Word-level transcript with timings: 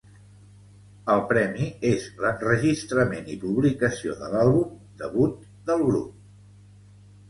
El 1.15 1.21
premi 1.31 1.67
és 1.91 2.07
l'enregistrament 2.25 3.31
i 3.37 3.39
publicació 3.47 4.19
de 4.25 4.35
l'àlbum 4.35 4.77
debut 5.07 5.41
del 5.73 5.91
grup. 5.95 6.21